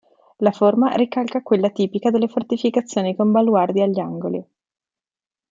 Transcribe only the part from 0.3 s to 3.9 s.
La forma ricalca quella tipica delle fortificazioni con baluardi